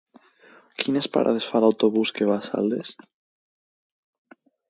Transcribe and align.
Quines 0.83 1.07
parades 1.17 1.49
fa 1.49 1.61
l'autobús 1.65 2.13
que 2.17 2.29
va 2.31 2.39
a 2.43 2.47
Saldes? 2.49 2.97